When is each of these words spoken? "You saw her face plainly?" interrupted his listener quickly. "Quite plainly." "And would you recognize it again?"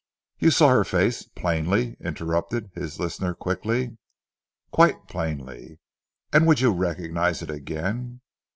"You 0.39 0.49
saw 0.49 0.69
her 0.69 0.83
face 0.83 1.21
plainly?" 1.27 1.95
interrupted 1.99 2.71
his 2.73 2.99
listener 2.99 3.35
quickly. 3.35 3.99
"Quite 4.71 5.05
plainly." 5.07 5.77
"And 6.33 6.47
would 6.47 6.59
you 6.59 6.71
recognize 6.73 7.43
it 7.43 7.51
again?" 7.51 8.21